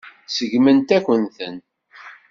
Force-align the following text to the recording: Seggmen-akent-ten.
Seggmen-akent-ten. 0.27 1.55